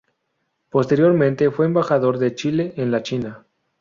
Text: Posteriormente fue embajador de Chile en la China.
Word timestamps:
Posteriormente 0.71 1.51
fue 1.51 1.67
embajador 1.67 2.17
de 2.17 2.33
Chile 2.33 2.73
en 2.77 2.89
la 2.89 3.03
China. 3.03 3.45